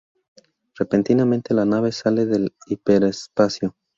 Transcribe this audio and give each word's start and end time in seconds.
Repentinamente, 0.79 1.53
la 1.53 1.63
nave 1.63 1.91
sale 1.91 2.25
del 2.25 2.55
hiperespacio. 2.65 3.75